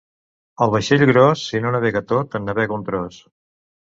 [0.65, 3.21] El vaixell gros, si no navega tot, en navega un tros.